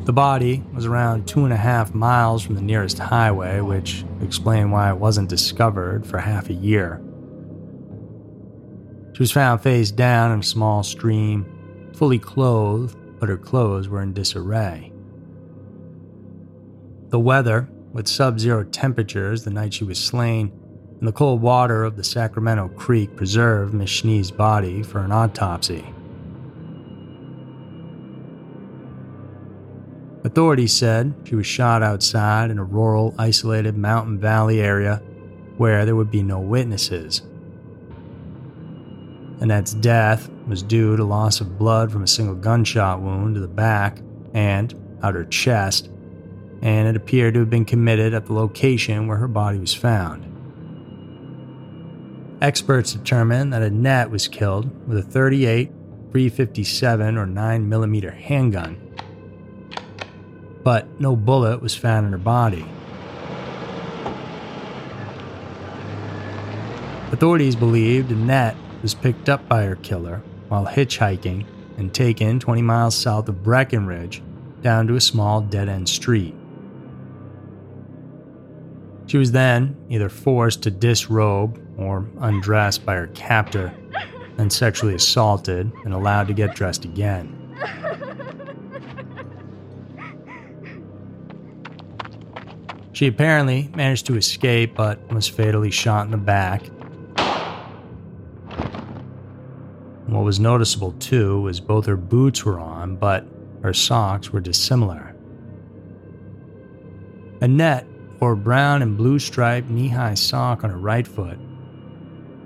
The 0.04 0.12
body 0.12 0.62
was 0.74 0.86
around 0.86 1.30
two 1.30 1.46
and 1.46 1.54
a 1.54 1.56
half 1.56 1.94
miles 1.94 2.44
from 2.44 2.56
the 2.56 2.62
nearest 2.62 3.00
highway, 3.00 3.62
which 3.62 4.04
explained 4.22 4.74
why 4.74 4.90
it 4.90 4.98
wasn't 4.98 5.30
discovered 5.30 6.06
for 6.06 6.18
half 6.18 6.50
a 6.50 6.54
year. 6.54 7.02
She 9.14 9.24
was 9.24 9.32
found 9.32 9.62
face 9.62 9.92
down 9.92 10.34
in 10.34 10.42
a 10.42 10.44
small 10.44 10.84
stream, 10.84 11.56
fully 11.96 12.20
clothed, 12.20 12.98
but 13.20 13.30
her 13.30 13.38
clothes 13.38 13.90
were 13.90 14.02
in 14.02 14.14
disarray. 14.14 14.92
The 17.10 17.20
weather, 17.20 17.70
with 17.92 18.08
sub 18.08 18.40
zero 18.40 18.64
temperatures 18.64 19.44
the 19.44 19.50
night 19.50 19.74
she 19.74 19.84
was 19.84 19.98
slain, 19.98 20.52
and 21.00 21.08
the 21.08 21.14
cold 21.14 21.42
water 21.42 21.84
of 21.84 21.96
the 21.96 22.04
Sacramento 22.04 22.70
Creek 22.70 23.16
preserved 23.16 23.74
Miss 23.74 23.90
Schnee's 23.90 24.32
body 24.32 24.84
for 24.84 25.00
an 25.00 25.12
autopsy. 25.12 25.86
Authorities 30.24 30.74
said 30.74 31.14
she 31.24 31.36
was 31.36 31.48
shot 31.48 31.82
outside 31.82 32.52
in 32.52 32.60
a 32.60 32.64
rural, 32.64 33.16
isolated 33.18 33.78
mountain 33.78 34.20
valley 34.20 34.60
area 34.60 35.02
where 35.58 35.86
there 35.86 35.96
would 35.96 36.12
be 36.12 36.22
no 36.22 36.40
witnesses. 36.40 37.22
Annette's 39.42 39.74
death 39.74 40.30
was 40.48 40.62
due 40.62 40.98
to 40.98 41.04
loss 41.04 41.40
of 41.40 41.58
blood 41.58 41.92
from 41.92 42.04
a 42.04 42.08
single 42.08 42.36
gunshot 42.36 43.02
wound 43.02 43.36
to 43.36 43.42
the 43.42 43.48
back 43.48 44.00
and 44.34 44.74
outer 45.02 45.24
chest, 45.26 45.90
and 46.62 46.90
it 46.90 46.98
appeared 46.98 47.36
to 47.36 47.40
have 47.40 47.50
been 47.50 47.64
committed 47.64 48.14
at 48.14 48.26
the 48.26 48.34
location 48.34 49.08
where 49.08 49.18
her 49.18 49.30
body 49.30 49.58
was 49.58 49.74
found. 49.74 50.26
Experts 52.42 52.94
determined 52.94 53.54
that 53.54 53.62
Annette 53.62 54.12
was 54.12 54.28
killed 54.28 54.88
with 54.88 54.98
a 54.98 55.04
38, 55.04 55.70
357, 56.12 57.18
or 57.18 57.26
9mm 57.26 58.14
handgun, 58.14 58.78
but 60.64 61.00
no 61.00 61.16
bullet 61.16 61.62
was 61.62 61.76
found 61.76 62.06
in 62.06 62.12
her 62.12 62.18
body. 62.18 62.66
Authorities 67.12 67.56
believed 67.56 68.12
Annette 68.12 68.56
was 68.82 68.94
picked 68.94 69.30
up 69.30 69.48
by 69.48 69.64
her 69.64 69.76
killer 69.76 70.22
while 70.48 70.66
hitchhiking 70.66 71.46
and 71.78 71.94
taken 71.94 72.40
20 72.40 72.62
miles 72.62 72.96
south 72.96 73.30
of 73.30 73.44
Breckenridge 73.44 74.22
down 74.62 74.88
to 74.88 74.96
a 74.96 75.02
small 75.02 75.42
dead 75.42 75.70
end 75.70 75.88
street. 75.88 76.36
She 79.08 79.18
was 79.18 79.32
then 79.32 79.76
either 79.90 80.10
forced 80.10 80.64
to 80.64 80.72
disrobe 80.72 81.60
or 81.78 82.06
undressed 82.20 82.86
by 82.86 82.96
her 82.96 83.08
captor, 83.08 83.74
then 84.38 84.50
sexually 84.50 84.94
assaulted 84.94 85.72
and 85.84 85.94
allowed 85.94 86.28
to 86.28 86.34
get 86.34 86.56
dressed 86.56 86.86
again. 86.86 87.36
She 92.92 93.08
apparently 93.08 93.70
managed 93.76 94.06
to 94.08 94.18
escape 94.18 94.76
but 94.76 95.00
was 95.12 95.28
fatally 95.28 95.72
shot 95.72 96.04
in 96.04 96.12
the 96.12 96.18
back. 96.18 96.64
What 100.10 100.24
was 100.24 100.40
noticeable 100.40 100.94
too 100.94 101.42
was 101.42 101.60
both 101.60 101.86
her 101.86 101.96
boots 101.96 102.44
were 102.44 102.60
on, 102.60 102.96
but 102.96 103.28
her 103.62 103.74
socks 103.74 104.32
were 104.32 104.42
dissimilar. 104.42 105.16
Annette 107.42 107.86
wore 108.20 108.32
a 108.32 108.38
brown 108.38 108.82
and 108.82 108.98
blue 108.98 109.20
striped 109.20 109.70
knee 109.70 109.90
high 109.90 110.16
sock 110.16 110.64
on 110.64 110.72
her 110.72 110.80
right 110.80 111.08
foot, 111.08 111.38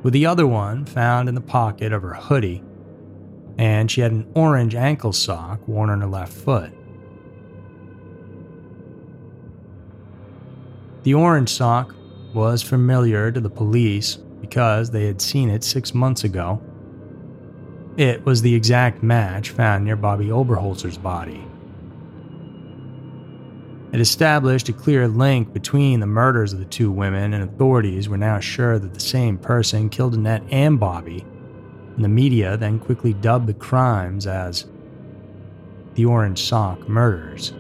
with 0.04 0.12
the 0.12 0.26
other 0.26 0.46
one 0.46 0.84
found 0.84 1.30
in 1.30 1.36
the 1.36 1.42
pocket 1.42 1.94
of 1.94 2.02
her 2.02 2.14
hoodie, 2.14 2.62
and 3.58 3.90
she 3.90 4.02
had 4.02 4.12
an 4.12 4.30
orange 4.36 4.76
ankle 4.76 5.14
sock 5.14 5.66
worn 5.66 5.90
on 5.90 6.02
her 6.02 6.08
left 6.08 6.34
foot. 6.34 6.74
The 11.04 11.14
orange 11.14 11.50
sock 11.50 11.96
was 12.34 12.62
familiar 12.62 13.32
to 13.32 13.40
the 13.40 13.50
police 13.50 14.18
because 14.42 14.92
they 14.92 15.06
had 15.06 15.22
seen 15.22 15.50
it 15.50 15.64
six 15.64 15.94
months 15.94 16.26
ago. 16.26 16.62
It 17.96 18.26
was 18.26 18.42
the 18.42 18.56
exact 18.56 19.04
match 19.04 19.52
found 19.52 19.86
near 19.86 19.96
Bobby 19.96 20.32
Oberholtzer's 20.32 20.98
body. 20.98 21.46
It 23.92 24.00
established 24.00 24.68
a 24.70 24.74
clear 24.74 25.08
link 25.08 25.54
between 25.54 26.00
the 26.00 26.08
murders 26.08 26.54
of 26.54 26.60
the 26.60 26.66
two 26.66 26.92
women, 26.92 27.36
and 27.36 27.44
authorities 27.44 28.10
were 28.10 28.18
now 28.18 28.40
sure 28.40 28.80
that 28.80 28.96
the 28.96 29.00
same 29.00 29.38
person 29.38 29.90
killed 29.90 30.16
Annette 30.16 30.42
and 30.50 30.80
Bobby. 30.80 31.24
And 31.96 32.04
the 32.04 32.10
media 32.10 32.58
then 32.58 32.80
quickly 32.80 33.14
dubbed 33.14 33.46
the 33.46 33.54
crimes 33.54 34.26
as 34.26 34.66
the 35.94 36.06
Orange 36.06 36.42
Sock 36.42 36.90
Murders. 36.90 37.54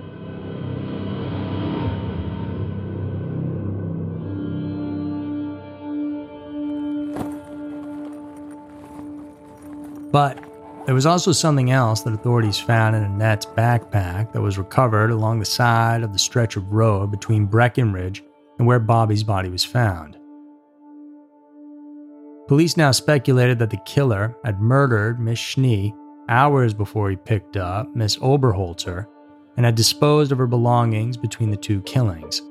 But 10.13 10.37
there 10.85 10.93
was 10.93 11.07
also 11.07 11.31
something 11.31 11.71
else 11.71 12.01
that 12.01 12.13
authorities 12.13 12.59
found 12.59 12.95
in 12.95 13.03
Annette's 13.03 13.47
backpack 13.47 14.31
that 14.31 14.41
was 14.41 14.59
recovered 14.59 15.09
along 15.09 15.39
the 15.39 15.45
side 15.45 16.03
of 16.03 16.13
the 16.13 16.19
stretch 16.19 16.55
of 16.55 16.71
road 16.71 17.09
between 17.09 17.47
Breckenridge 17.47 18.23
and 18.59 18.67
where 18.67 18.79
Bobby's 18.79 19.23
body 19.23 19.49
was 19.49 19.65
found. 19.65 20.17
Police 22.47 22.77
now 22.77 22.91
speculated 22.91 23.57
that 23.57 23.71
the 23.71 23.81
killer 23.85 24.37
had 24.45 24.61
murdered 24.61 25.19
Miss 25.19 25.39
Schnee 25.39 25.95
hours 26.29 26.75
before 26.75 27.09
he 27.09 27.15
picked 27.15 27.57
up 27.57 27.95
Miss 27.95 28.17
Oberholtzer 28.17 29.07
and 29.57 29.65
had 29.65 29.73
disposed 29.73 30.31
of 30.31 30.37
her 30.37 30.47
belongings 30.47 31.17
between 31.17 31.49
the 31.49 31.57
two 31.57 31.81
killings. 31.81 32.41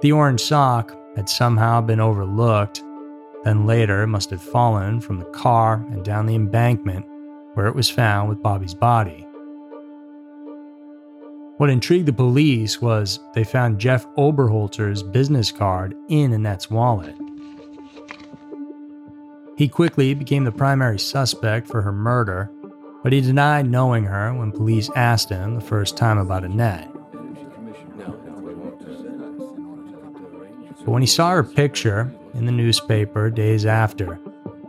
The 0.00 0.10
orange 0.10 0.40
sock 0.40 0.96
had 1.14 1.28
somehow 1.28 1.80
been 1.82 2.00
overlooked 2.00 2.82
then 3.44 3.66
later, 3.66 4.06
must 4.06 4.30
have 4.30 4.42
fallen 4.42 5.00
from 5.00 5.18
the 5.18 5.24
car 5.26 5.84
and 5.90 6.04
down 6.04 6.26
the 6.26 6.34
embankment 6.34 7.04
where 7.54 7.66
it 7.66 7.74
was 7.74 7.90
found 7.90 8.28
with 8.28 8.42
Bobby's 8.42 8.74
body. 8.74 9.26
What 11.58 11.70
intrigued 11.70 12.06
the 12.06 12.12
police 12.12 12.80
was 12.80 13.20
they 13.34 13.44
found 13.44 13.78
Jeff 13.78 14.06
Oberholtzer's 14.16 15.02
business 15.02 15.52
card 15.52 15.94
in 16.08 16.32
Annette's 16.32 16.70
wallet. 16.70 17.14
He 19.56 19.68
quickly 19.68 20.14
became 20.14 20.44
the 20.44 20.50
primary 20.50 20.98
suspect 20.98 21.68
for 21.68 21.82
her 21.82 21.92
murder, 21.92 22.50
but 23.02 23.12
he 23.12 23.20
denied 23.20 23.70
knowing 23.70 24.04
her 24.04 24.32
when 24.34 24.50
police 24.50 24.90
asked 24.96 25.28
him 25.28 25.54
the 25.54 25.60
first 25.60 25.96
time 25.96 26.18
about 26.18 26.44
Annette. 26.44 26.88
But 30.78 30.88
when 30.88 31.02
he 31.02 31.06
saw 31.06 31.30
her 31.30 31.44
picture 31.44 32.12
in 32.34 32.46
the 32.46 32.52
newspaper 32.52 33.30
days 33.30 33.66
after. 33.66 34.18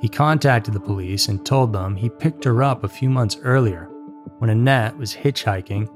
He 0.01 0.09
contacted 0.09 0.73
the 0.73 0.79
police 0.79 1.27
and 1.27 1.45
told 1.45 1.71
them 1.71 1.95
he 1.95 2.09
picked 2.09 2.43
her 2.43 2.61
up 2.63 2.83
a 2.83 2.89
few 2.89 3.09
months 3.09 3.37
earlier 3.43 3.89
when 4.39 4.49
Annette 4.49 4.97
was 4.97 5.13
hitchhiking 5.13 5.87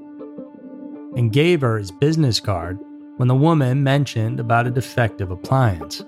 and 1.16 1.32
gave 1.32 1.60
her 1.60 1.78
his 1.78 1.90
business 1.90 2.40
card 2.40 2.78
when 3.16 3.28
the 3.28 3.34
woman 3.34 3.82
mentioned 3.82 4.38
about 4.38 4.66
a 4.66 4.70
defective 4.70 5.30
appliance. 5.30 6.04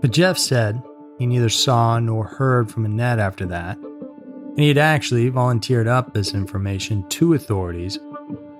But 0.00 0.12
Jeff 0.12 0.36
said 0.36 0.82
he 1.18 1.26
neither 1.26 1.48
saw 1.48 1.98
nor 1.98 2.26
heard 2.26 2.70
from 2.70 2.84
Annette 2.84 3.18
after 3.18 3.46
that, 3.46 3.78
and 3.78 4.58
he 4.58 4.68
had 4.68 4.78
actually 4.78 5.28
volunteered 5.30 5.88
up 5.88 6.12
this 6.12 6.34
information 6.34 7.08
to 7.08 7.32
authorities 7.32 7.98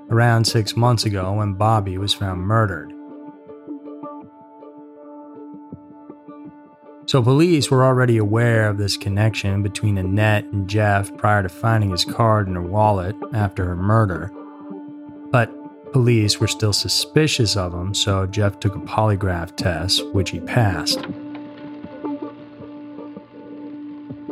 around 0.09 0.47
six 0.47 0.77
months 0.77 1.05
ago 1.05 1.35
when 1.35 1.53
Bobby 1.55 1.99
was 1.99 2.15
found 2.15 2.41
murdered. 2.41 2.94
So, 7.07 7.23
police 7.23 7.71
were 7.71 7.85
already 7.85 8.17
aware 8.17 8.69
of 8.69 8.79
this 8.79 8.97
connection 8.97 9.63
between 9.63 9.99
Annette 9.99 10.47
and 10.47 10.69
Jeff 10.69 11.15
prior 11.17 11.43
to 11.43 11.49
finding 11.49 11.91
his 11.91 12.05
card 12.05 12.49
in 12.49 12.55
her 12.55 12.63
wallet 12.63 13.15
after 13.33 13.67
her 13.67 13.77
murder. 13.77 14.33
But 15.31 15.93
police 15.93 16.41
were 16.41 16.49
still 16.49 16.73
suspicious 16.73 17.57
of 17.57 17.75
him, 17.75 17.93
so 17.95 18.27
Jeff 18.27 18.59
took 18.59 18.75
a 18.75 18.81
polygraph 18.81 19.55
test, 19.57 20.07
which 20.15 20.31
he 20.31 20.41
passed. 20.41 21.07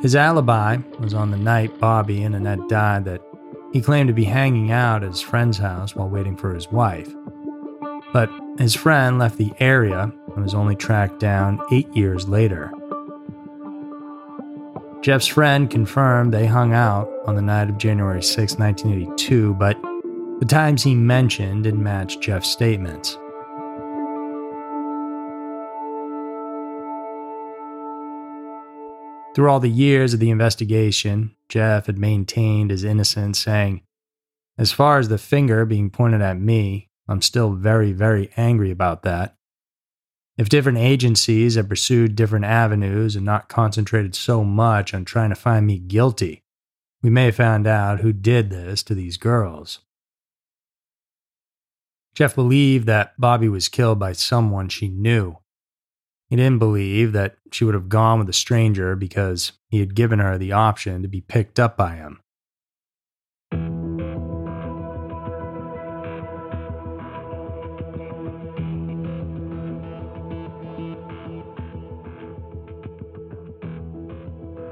His 0.00 0.16
alibi 0.16 0.78
was 0.98 1.14
on 1.14 1.30
the 1.30 1.37
night 1.37 1.78
Bobby 1.78 2.24
and 2.24 2.35
Annette 2.35 2.68
died 2.68 3.04
that 3.04 3.22
he 3.72 3.80
claimed 3.80 4.08
to 4.08 4.14
be 4.14 4.24
hanging 4.24 4.72
out 4.72 5.04
at 5.04 5.11
his 5.11 5.20
friend's 5.20 5.58
house 5.58 5.94
while 5.94 6.08
waiting 6.08 6.37
for 6.37 6.52
his 6.52 6.72
wife. 6.72 7.14
But 8.12 8.28
his 8.58 8.74
friend 8.74 9.18
left 9.18 9.38
the 9.38 9.52
area 9.60 10.12
and 10.34 10.42
was 10.42 10.54
only 10.54 10.76
tracked 10.76 11.18
down 11.18 11.60
eight 11.70 11.88
years 11.96 12.28
later. 12.28 12.70
Jeff's 15.02 15.26
friend 15.26 15.68
confirmed 15.68 16.32
they 16.32 16.46
hung 16.46 16.72
out 16.72 17.08
on 17.26 17.34
the 17.34 17.42
night 17.42 17.68
of 17.68 17.78
January 17.78 18.22
6, 18.22 18.54
1982, 18.54 19.54
but 19.54 19.76
the 20.38 20.46
times 20.46 20.82
he 20.82 20.94
mentioned 20.94 21.64
didn't 21.64 21.82
match 21.82 22.20
Jeff's 22.20 22.48
statements. 22.48 23.18
Through 29.34 29.50
all 29.50 29.60
the 29.60 29.70
years 29.70 30.12
of 30.12 30.20
the 30.20 30.30
investigation, 30.30 31.34
Jeff 31.48 31.86
had 31.86 31.98
maintained 31.98 32.70
his 32.70 32.84
innocence, 32.84 33.38
saying, 33.38 33.82
As 34.58 34.72
far 34.72 34.98
as 34.98 35.08
the 35.08 35.18
finger 35.18 35.64
being 35.64 35.90
pointed 35.90 36.20
at 36.20 36.38
me, 36.38 36.90
I'm 37.12 37.22
still 37.22 37.53
very, 37.53 37.92
very 37.92 38.31
angry 38.38 38.70
about 38.70 39.03
that. 39.03 39.37
If 40.38 40.48
different 40.48 40.79
agencies 40.79 41.57
had 41.57 41.68
pursued 41.68 42.16
different 42.16 42.46
avenues 42.46 43.14
and 43.16 43.25
not 43.27 43.51
concentrated 43.51 44.14
so 44.14 44.42
much 44.42 44.94
on 44.94 45.05
trying 45.05 45.29
to 45.29 45.37
find 45.37 45.66
me 45.66 45.79
guilty, 45.79 46.42
we 47.03 47.11
may 47.11 47.27
have 47.27 47.37
found 47.37 47.66
out 47.66 48.01
who 48.01 48.14
did 48.14 48.48
this 48.48 48.83
to 48.85 48.94
these 48.94 49.18
girls. 49.18 49.81
Jeff 52.14 52.35
believed 52.35 52.87
that 52.87 53.12
Bobby 53.20 53.48
was 53.48 53.68
killed 53.68 53.98
by 53.98 54.12
someone 54.12 54.70
she 54.70 54.88
knew. 54.88 55.37
He 56.31 56.37
didn't 56.37 56.61
believe 56.61 57.12
that 57.12 57.37
she 57.51 57.64
would 57.64 57.75
have 57.75 57.90
gone 57.90 58.20
with 58.20 58.29
a 58.31 58.35
stranger 58.35 58.96
because 58.96 59.53
he 59.68 59.81
had 59.81 59.94
given 59.94 60.18
her 60.18 60.38
the 60.38 60.53
option 60.53 61.03
to 61.03 61.09
be 61.09 61.20
picked 61.20 61.61
up 61.61 61.77
by 61.77 61.96
him. 61.96 62.21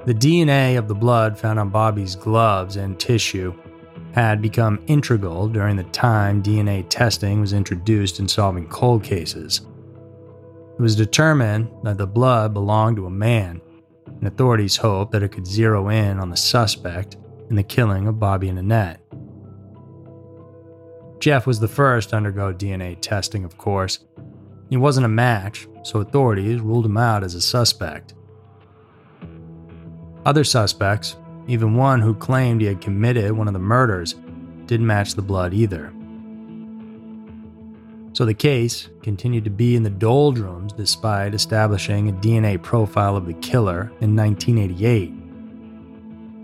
The 0.06 0.14
DNA 0.14 0.78
of 0.78 0.88
the 0.88 0.94
blood 0.94 1.38
found 1.38 1.58
on 1.58 1.68
Bobby's 1.68 2.16
gloves 2.16 2.76
and 2.76 2.98
tissue 2.98 3.54
had 4.12 4.40
become 4.40 4.82
integral 4.86 5.46
during 5.46 5.76
the 5.76 5.84
time 5.84 6.42
DNA 6.42 6.86
testing 6.88 7.40
was 7.40 7.52
introduced 7.52 8.18
in 8.18 8.26
solving 8.26 8.66
cold 8.68 9.04
cases. 9.04 9.60
It 10.78 10.80
was 10.80 10.96
determined 10.96 11.68
that 11.82 11.98
the 11.98 12.06
blood 12.06 12.54
belonged 12.54 12.96
to 12.96 13.04
a 13.06 13.10
man, 13.10 13.60
and 14.06 14.26
authorities 14.26 14.76
hoped 14.76 15.12
that 15.12 15.22
it 15.22 15.32
could 15.32 15.46
zero 15.46 15.90
in 15.90 16.18
on 16.18 16.30
the 16.30 16.36
suspect 16.36 17.18
in 17.50 17.56
the 17.56 17.62
killing 17.62 18.08
of 18.08 18.18
Bobby 18.18 18.48
and 18.48 18.58
Annette. 18.58 19.00
Jeff 21.18 21.46
was 21.46 21.60
the 21.60 21.68
first 21.68 22.10
to 22.10 22.16
undergo 22.16 22.54
DNA 22.54 22.96
testing, 22.98 23.44
of 23.44 23.58
course, 23.58 23.98
He 24.70 24.78
wasn't 24.78 25.04
a 25.04 25.10
match, 25.10 25.68
so 25.82 26.00
authorities 26.00 26.60
ruled 26.60 26.86
him 26.86 26.96
out 26.96 27.22
as 27.22 27.34
a 27.34 27.40
suspect. 27.42 28.14
Other 30.24 30.44
suspects, 30.44 31.16
even 31.46 31.74
one 31.74 32.00
who 32.00 32.14
claimed 32.14 32.60
he 32.60 32.66
had 32.66 32.80
committed 32.80 33.32
one 33.32 33.48
of 33.48 33.54
the 33.54 33.58
murders, 33.58 34.14
didn't 34.66 34.86
match 34.86 35.14
the 35.14 35.22
blood 35.22 35.54
either. 35.54 35.92
So 38.12 38.24
the 38.26 38.34
case 38.34 38.88
continued 39.02 39.44
to 39.44 39.50
be 39.50 39.76
in 39.76 39.82
the 39.82 39.90
doldrums 39.90 40.72
despite 40.72 41.32
establishing 41.32 42.08
a 42.08 42.12
DNA 42.12 42.60
profile 42.60 43.16
of 43.16 43.26
the 43.26 43.34
killer 43.34 43.92
in 44.00 44.14
1988. 44.14 45.14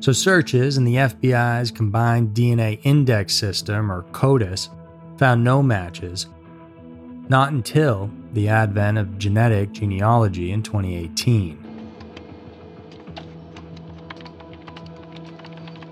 So 0.03 0.13
searches 0.13 0.77
in 0.79 0.85
the 0.85 0.97
FBI's 0.97 1.71
Combined 1.71 2.35
DNA 2.35 2.81
Index 2.85 3.35
System, 3.35 3.91
or 3.91 4.03
CODIS, 4.13 4.71
found 5.19 5.43
no 5.43 5.63
matches, 5.63 6.27
not 7.29 7.53
until 7.53 8.11
the 8.33 8.49
advent 8.49 8.99
of 8.99 9.19
genetic 9.19 9.73
genealogy 9.73 10.53
in 10.53 10.63
2018. 10.63 11.66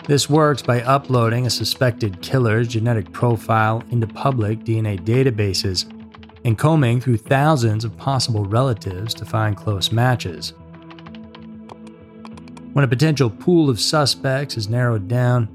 This 0.07 0.29
works 0.29 0.61
by 0.61 0.83
uploading 0.83 1.47
a 1.47 1.51
suspected 1.51 2.21
killer's 2.21 2.69
genetic 2.69 3.11
profile 3.13 3.83
into 3.91 4.07
public 4.07 4.61
DNA 4.61 5.01
databases 5.01 5.91
and 6.45 6.59
combing 6.59 7.01
through 7.01 7.17
thousands 7.17 7.87
of 7.87 7.97
possible 7.97 8.45
relatives 8.45 9.15
to 9.15 9.25
find 9.25 9.57
close 9.57 9.91
matches. 9.91 10.53
When 12.75 12.85
a 12.85 12.89
potential 12.89 13.31
pool 13.31 13.71
of 13.71 13.81
suspects 13.81 14.59
is 14.59 14.69
narrowed 14.69 15.09
down, 15.09 15.49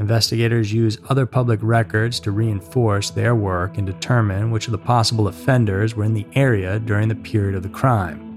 investigators 0.00 0.72
use 0.72 0.98
other 1.08 1.24
public 1.24 1.60
records 1.62 2.18
to 2.20 2.32
reinforce 2.32 3.10
their 3.10 3.36
work 3.36 3.78
and 3.78 3.86
determine 3.86 4.50
which 4.50 4.66
of 4.66 4.72
the 4.72 4.78
possible 4.78 5.28
offenders 5.28 5.94
were 5.94 6.02
in 6.02 6.14
the 6.14 6.26
area 6.34 6.80
during 6.80 7.06
the 7.06 7.14
period 7.14 7.54
of 7.54 7.62
the 7.62 7.68
crime. 7.68 8.30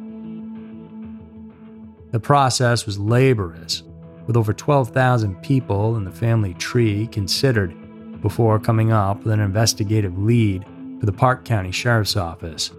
The 2.11 2.19
process 2.19 2.85
was 2.85 2.99
laborious 2.99 3.81
with 4.27 4.37
over 4.37 4.53
12,000 4.53 5.41
people 5.41 5.97
in 5.97 6.03
the 6.03 6.11
family 6.11 6.53
tree 6.55 7.07
considered 7.07 7.73
before 8.21 8.59
coming 8.59 8.91
up 8.91 9.23
with 9.23 9.33
an 9.33 9.39
investigative 9.39 10.17
lead 10.17 10.65
for 10.99 11.05
the 11.05 11.11
Park 11.11 11.45
County 11.45 11.71
Sheriff's 11.71 12.15
Office. 12.15 12.71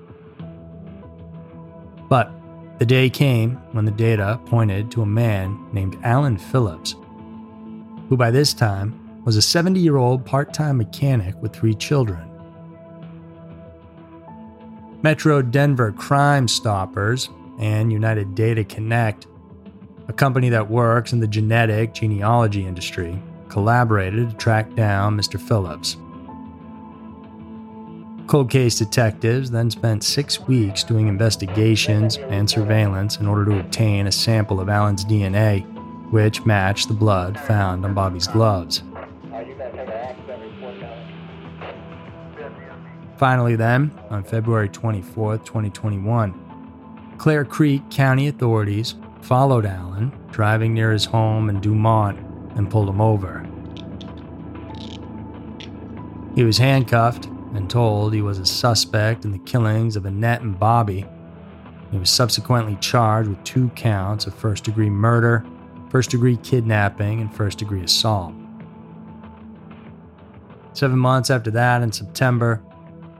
But 2.09 2.33
the 2.79 2.87
day 2.87 3.09
came 3.09 3.57
when 3.73 3.85
the 3.85 3.91
data 3.91 4.41
pointed 4.47 4.91
to 4.91 5.03
a 5.03 5.07
man 5.07 5.67
named 5.73 5.99
Alan 6.03 6.37
Phillips, 6.37 6.95
who 8.09 8.17
by 8.17 8.31
this 8.31 8.53
time 8.53 9.23
was 9.25 9.37
a 9.37 9.43
70 9.43 9.81
year 9.81 9.97
old 9.97 10.25
part 10.25 10.53
time 10.53 10.77
mechanic 10.77 11.35
with 11.43 11.55
three 11.55 11.75
children. 11.75 12.31
Metro 15.03 15.43
Denver 15.43 15.93
Crime 15.93 16.49
Stoppers 16.49 17.29
and 17.59 17.93
United 17.93 18.35
Data 18.35 18.65
Connect 18.65 19.27
a 20.09 20.13
company 20.13 20.49
that 20.51 20.71
works 20.71 21.13
in 21.13 21.21
the 21.21 21.27
genetic 21.27 21.95
genealogy 21.95 22.67
industry, 22.67 23.21
collaborated 23.49 24.31
to 24.31 24.37
track 24.37 24.75
down 24.75 25.17
Mr. 25.17 25.41
Phillips. 25.41 25.97
Cold 28.27 28.51
case 28.51 28.77
detectives 28.79 29.51
then 29.53 29.71
spent 29.71 30.03
six 30.03 30.41
weeks 30.41 30.83
doing 30.83 31.07
investigations 31.07 32.19
and 32.19 32.51
surveillance 32.51 33.19
in 33.19 33.27
order 33.27 33.45
to 33.45 33.61
obtain 33.61 34.09
a 34.09 34.13
sample 34.13 34.61
of 34.61 34.69
Alan's 34.69 35.05
DNA, 35.05 35.65
which 36.11 36.45
matched 36.45 36.89
the 36.89 36.95
blood 36.95 37.39
found 37.39 37.85
on 37.85 37.95
Bobby's 37.95 38.27
gloves. 38.27 38.83
Finally, 43.17 43.57
then, 43.57 43.91
on 44.11 44.23
February 44.25 44.69
24, 44.69 45.39
2021, 45.39 47.15
Clear 47.17 47.45
Creek 47.45 47.89
County 47.91 48.29
authorities 48.29 48.97
followed 49.23 49.67
Alan, 49.67 50.13
driving 50.31 50.75
near 50.75 50.93
his 50.93 51.05
home 51.05 51.49
in 51.49 51.61
Dumont, 51.61 52.19
and 52.57 52.71
pulled 52.71 52.89
him 52.89 53.01
over. 53.01 53.47
He 56.35 56.45
was 56.45 56.59
handcuffed 56.59 57.27
and 57.55 57.71
told 57.71 58.13
he 58.13 58.23
was 58.23 58.39
a 58.39 58.47
suspect 58.47 59.25
in 59.25 59.33
the 59.33 59.39
killings 59.39 59.97
of 59.97 60.05
Annette 60.05 60.43
and 60.43 60.59
Bobby. 60.59 61.07
He 61.91 61.99
was 61.99 62.11
subsequently 62.11 62.77
charged 62.81 63.29
with 63.29 63.43
two 63.45 63.71
counts 63.71 64.27
of 64.27 64.35
first 64.35 64.65
degree 64.65 64.91
murder, 64.91 65.45
first 65.89 66.11
degree 66.11 66.37
kidnapping, 66.37 67.21
and 67.21 67.35
first 67.35 67.59
degree 67.59 67.83
assault. 67.83 68.35
Seven 70.75 70.99
months 70.99 71.31
after 71.31 71.51
that, 71.53 71.83
in 71.83 71.91
September, 71.91 72.63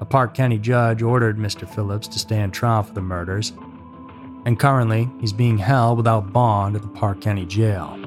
a 0.01 0.05
Park 0.05 0.35
County 0.35 0.59
judge 0.59 1.01
ordered 1.01 1.39
Mr. 1.39 1.67
Phillips 1.67 2.07
to 2.09 2.19
stand 2.19 2.53
trial 2.53 2.83
for 2.83 2.93
the 2.93 3.01
murders 3.01 3.55
and 4.47 4.61
currently 4.61 5.11
he's 5.21 5.33
being 5.33 5.59
held 5.59 5.99
without 5.99 6.33
bond 6.33 6.77
at 6.77 6.83
the 6.83 6.89
Park 6.89 7.21
County 7.21 7.45
Jail. 7.45 7.99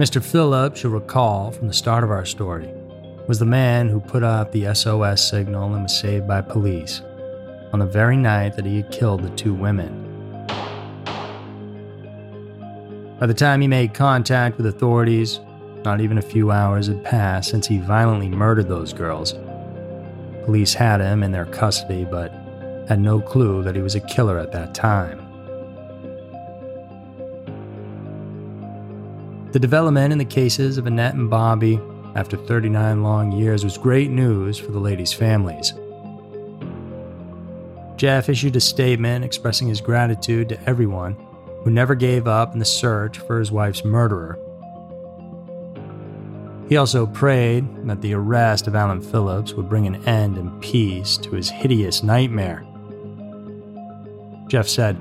Mr. 0.00 0.22
Phillips, 0.22 0.82
you'll 0.82 0.92
recall 0.92 1.52
from 1.52 1.68
the 1.68 1.74
start 1.74 2.02
of 2.02 2.10
our 2.10 2.24
story, 2.24 2.72
was 3.28 3.38
the 3.38 3.44
man 3.44 3.88
who 3.88 4.00
put 4.00 4.24
up 4.24 4.50
the 4.50 4.74
SOS 4.74 5.30
signal 5.30 5.74
and 5.74 5.84
was 5.84 5.96
saved 5.96 6.26
by 6.26 6.40
police 6.40 7.02
on 7.72 7.78
the 7.78 7.86
very 7.86 8.16
night 8.16 8.56
that 8.56 8.64
he 8.64 8.78
had 8.78 8.90
killed 8.90 9.22
the 9.22 9.30
two 9.36 9.54
women. 9.54 10.09
By 13.20 13.26
the 13.26 13.34
time 13.34 13.60
he 13.60 13.68
made 13.68 13.92
contact 13.92 14.56
with 14.56 14.64
authorities, 14.64 15.40
not 15.84 16.00
even 16.00 16.16
a 16.16 16.22
few 16.22 16.50
hours 16.50 16.86
had 16.86 17.04
passed 17.04 17.50
since 17.50 17.66
he 17.66 17.76
violently 17.76 18.30
murdered 18.30 18.66
those 18.66 18.94
girls. 18.94 19.34
Police 20.46 20.72
had 20.72 21.02
him 21.02 21.22
in 21.22 21.30
their 21.30 21.44
custody, 21.44 22.06
but 22.10 22.32
had 22.88 22.98
no 22.98 23.20
clue 23.20 23.62
that 23.62 23.76
he 23.76 23.82
was 23.82 23.94
a 23.94 24.00
killer 24.00 24.38
at 24.38 24.52
that 24.52 24.74
time. 24.74 25.18
The 29.52 29.58
development 29.58 30.12
in 30.12 30.18
the 30.18 30.24
cases 30.24 30.78
of 30.78 30.86
Annette 30.86 31.12
and 31.12 31.28
Bobby 31.28 31.78
after 32.14 32.38
39 32.38 33.02
long 33.02 33.32
years 33.32 33.64
was 33.64 33.76
great 33.76 34.10
news 34.10 34.56
for 34.56 34.72
the 34.72 34.80
ladies' 34.80 35.12
families. 35.12 35.74
Jeff 37.96 38.30
issued 38.30 38.56
a 38.56 38.60
statement 38.60 39.26
expressing 39.26 39.68
his 39.68 39.82
gratitude 39.82 40.48
to 40.48 40.62
everyone 40.66 41.18
who 41.62 41.70
never 41.70 41.94
gave 41.94 42.26
up 42.26 42.52
in 42.52 42.58
the 42.58 42.64
search 42.64 43.18
for 43.18 43.38
his 43.38 43.52
wife's 43.52 43.84
murderer. 43.84 44.38
He 46.68 46.76
also 46.76 47.06
prayed 47.06 47.88
that 47.88 48.00
the 48.00 48.14
arrest 48.14 48.66
of 48.66 48.76
Alan 48.76 49.00
Phillips 49.00 49.54
would 49.54 49.68
bring 49.68 49.86
an 49.86 50.04
end 50.06 50.38
and 50.38 50.60
peace 50.62 51.16
to 51.18 51.32
his 51.32 51.50
hideous 51.50 52.02
nightmare. 52.02 52.64
Jeff 54.46 54.68
said, 54.68 54.96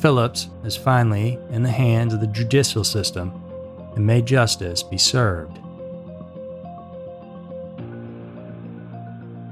Phillips 0.00 0.48
is 0.64 0.76
finally 0.76 1.38
in 1.50 1.62
the 1.62 1.70
hands 1.70 2.12
of 2.12 2.20
the 2.20 2.26
judicial 2.26 2.84
system, 2.84 3.32
and 3.96 4.06
may 4.06 4.20
justice 4.20 4.82
be 4.82 4.98
served. 4.98 5.58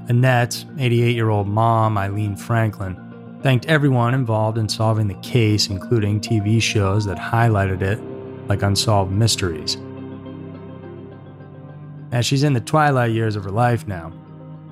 Annette's 0.09 0.67
88 0.79 1.15
year 1.15 1.31
old 1.31 1.49
mom, 1.49 1.97
Eileen 1.97 2.37
Franklin, 2.37 3.02
thanked 3.43 3.67
everyone 3.67 4.15
involved 4.15 4.57
in 4.57 4.69
solving 4.69 5.09
the 5.09 5.15
case, 5.15 5.69
including 5.69 6.21
TV 6.21 6.63
shows 6.63 7.05
that 7.07 7.19
highlighted 7.19 7.83
it, 7.83 8.01
like 8.49 8.63
Unsolved 8.63 9.11
Mysteries. 9.11 9.77
As 12.13 12.25
she's 12.25 12.45
in 12.45 12.53
the 12.53 12.61
twilight 12.61 13.11
years 13.11 13.37
of 13.37 13.45
her 13.45 13.51
life 13.51 13.87
now, 13.87 14.13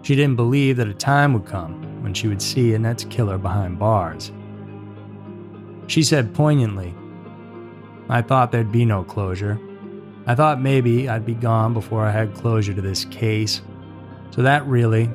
she 0.03 0.15
didn't 0.15 0.37
believe 0.37 0.77
that 0.77 0.89
a 0.89 0.95
time 0.95 1.33
would 1.33 1.47
come 1.47 2.03
when 2.03 2.15
she 2.15 2.29
would 2.29 2.41
see 2.41 2.75
Annette's 2.75 3.05
killer 3.05 3.39
behind 3.39 3.79
bars. 3.79 4.31
She 5.89 6.03
said 6.03 6.35
poignantly, 6.35 6.95
I 8.09 8.23
thought 8.23 8.53
there'd 8.53 8.73
be 8.73 8.85
no 8.85 9.03
closure. 9.05 9.59
I 10.27 10.35
thought 10.35 10.61
maybe 10.61 11.09
I'd 11.09 11.27
be 11.27 11.35
gone 11.35 11.75
before 11.75 12.05
I 12.05 12.11
had 12.11 12.35
closure 12.35 12.75
to 12.75 12.81
this 12.81 13.05
case. 13.07 13.63
So 14.31 14.43
that 14.43 14.65
really, 14.67 15.11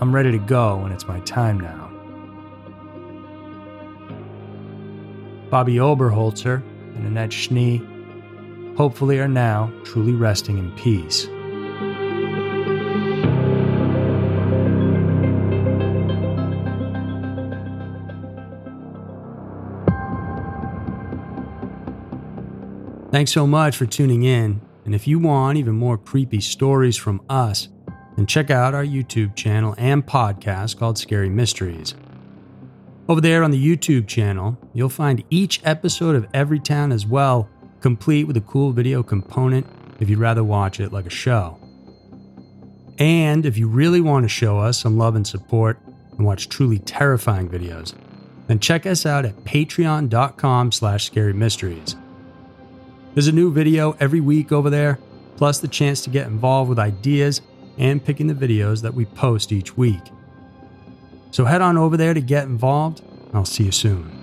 I'm 0.00 0.14
ready 0.14 0.30
to 0.32 0.38
go 0.38 0.76
when 0.76 0.92
it's 0.92 1.06
my 1.06 1.20
time 1.20 1.58
now. 1.58 1.87
Bobby 5.50 5.76
Oberholtzer 5.76 6.62
and 6.96 7.06
Annette 7.06 7.32
Schnee, 7.32 7.82
hopefully 8.76 9.18
are 9.18 9.28
now 9.28 9.72
truly 9.84 10.12
resting 10.12 10.58
in 10.58 10.70
peace. 10.72 11.28
Thanks 23.10 23.32
so 23.32 23.46
much 23.46 23.76
for 23.76 23.86
tuning 23.86 24.22
in. 24.22 24.60
And 24.84 24.94
if 24.94 25.06
you 25.06 25.18
want 25.18 25.58
even 25.58 25.74
more 25.74 25.98
creepy 25.98 26.40
stories 26.40 26.96
from 26.96 27.22
us, 27.28 27.68
then 28.16 28.26
check 28.26 28.50
out 28.50 28.74
our 28.74 28.84
YouTube 28.84 29.34
channel 29.34 29.74
and 29.78 30.06
podcast 30.06 30.78
called 30.78 30.98
Scary 30.98 31.28
Mysteries. 31.28 31.94
Over 33.08 33.22
there 33.22 33.42
on 33.42 33.50
the 33.50 33.76
YouTube 33.76 34.06
channel, 34.06 34.58
you'll 34.74 34.90
find 34.90 35.24
each 35.30 35.62
episode 35.64 36.14
of 36.14 36.26
Every 36.34 36.60
Town 36.60 36.92
as 36.92 37.06
well, 37.06 37.48
complete 37.80 38.24
with 38.24 38.36
a 38.36 38.42
cool 38.42 38.70
video 38.72 39.02
component 39.02 39.66
if 39.98 40.10
you'd 40.10 40.18
rather 40.18 40.44
watch 40.44 40.78
it 40.78 40.92
like 40.92 41.06
a 41.06 41.10
show. 41.10 41.58
And 42.98 43.46
if 43.46 43.56
you 43.56 43.66
really 43.66 44.02
want 44.02 44.24
to 44.24 44.28
show 44.28 44.58
us 44.58 44.78
some 44.78 44.98
love 44.98 45.16
and 45.16 45.26
support 45.26 45.78
and 46.18 46.26
watch 46.26 46.50
truly 46.50 46.80
terrifying 46.80 47.48
videos, 47.48 47.94
then 48.46 48.60
check 48.60 48.84
us 48.84 49.06
out 49.06 49.24
at 49.24 49.36
patreon.com 49.36 50.70
slash 50.70 51.06
scary 51.06 51.32
mysteries. 51.32 51.96
There's 53.14 53.28
a 53.28 53.32
new 53.32 53.50
video 53.50 53.96
every 54.00 54.20
week 54.20 54.52
over 54.52 54.68
there, 54.68 54.98
plus 55.36 55.60
the 55.60 55.68
chance 55.68 56.02
to 56.02 56.10
get 56.10 56.26
involved 56.26 56.68
with 56.68 56.78
ideas 56.78 57.40
and 57.78 58.04
picking 58.04 58.26
the 58.26 58.34
videos 58.34 58.82
that 58.82 58.92
we 58.92 59.06
post 59.06 59.50
each 59.50 59.78
week. 59.78 60.02
So 61.30 61.44
head 61.44 61.60
on 61.60 61.76
over 61.76 61.96
there 61.96 62.14
to 62.14 62.20
get 62.20 62.44
involved. 62.44 63.02
I'll 63.32 63.44
see 63.44 63.64
you 63.64 63.72
soon. 63.72 64.14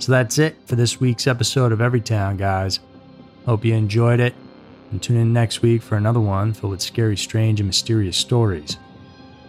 So 0.00 0.12
that's 0.12 0.38
it 0.38 0.56
for 0.66 0.76
this 0.76 0.98
week's 0.98 1.26
episode 1.26 1.72
of 1.72 1.78
Everytown, 1.78 2.38
guys. 2.38 2.80
Hope 3.46 3.64
you 3.64 3.74
enjoyed 3.74 4.20
it. 4.20 4.34
And 4.90 5.02
tune 5.02 5.18
in 5.18 5.32
next 5.32 5.62
week 5.62 5.82
for 5.82 5.96
another 5.96 6.20
one 6.20 6.52
filled 6.52 6.72
with 6.72 6.82
scary, 6.82 7.16
strange, 7.16 7.60
and 7.60 7.68
mysterious 7.68 8.16
stories. 8.16 8.76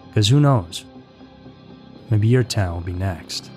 Because 0.07 0.27
who 0.27 0.39
knows? 0.39 0.85
Maybe 2.09 2.27
your 2.27 2.43
town 2.43 2.73
will 2.73 2.81
be 2.81 2.93
next. 2.93 3.49